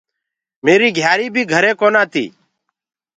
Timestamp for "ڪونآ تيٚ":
1.79-2.31